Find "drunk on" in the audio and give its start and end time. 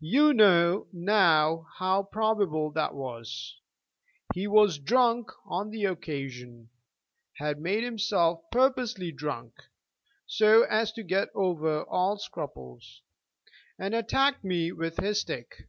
4.78-5.68